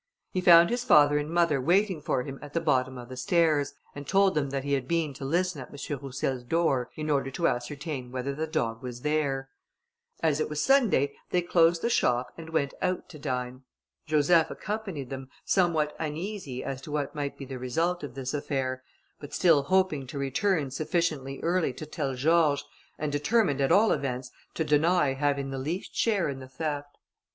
[0.31, 3.75] He found his father and mother waiting for him at the bottom of the stairs,
[3.93, 5.77] and told them that he had been to listen at M.
[6.01, 9.49] Roussel's door in order to ascertain whether the dog was there.
[10.23, 13.61] As it was Sunday, they closed the shop, and went out to dine.
[14.07, 18.81] Joseph accompanied them, somewhat uneasy as to what might be the result of this affair,
[19.19, 22.63] but still hoping to return sufficiently early to tell George,
[22.97, 26.97] and determined, at all events, to deny having the least share in the theft.